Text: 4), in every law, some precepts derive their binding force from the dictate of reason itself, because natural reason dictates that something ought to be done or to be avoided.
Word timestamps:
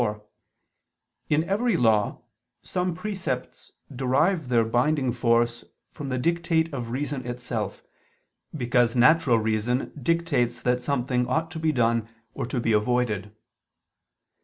4), 0.01 0.25
in 1.29 1.43
every 1.43 1.77
law, 1.77 2.23
some 2.63 2.95
precepts 2.95 3.71
derive 3.95 4.49
their 4.49 4.65
binding 4.65 5.11
force 5.13 5.63
from 5.91 6.09
the 6.09 6.17
dictate 6.17 6.73
of 6.73 6.89
reason 6.89 7.23
itself, 7.27 7.83
because 8.57 8.95
natural 8.95 9.37
reason 9.37 9.91
dictates 10.01 10.59
that 10.63 10.81
something 10.81 11.27
ought 11.27 11.51
to 11.51 11.59
be 11.59 11.71
done 11.71 12.09
or 12.33 12.47
to 12.47 12.59
be 12.59 12.71
avoided. 12.73 13.31